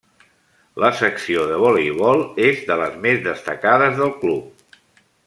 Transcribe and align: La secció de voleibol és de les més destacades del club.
La 0.83 0.89
secció 1.01 1.43
de 1.51 1.59
voleibol 1.65 2.23
és 2.49 2.65
de 2.71 2.79
les 2.83 2.97
més 3.07 3.21
destacades 3.29 3.99
del 4.01 4.15
club. 4.23 4.79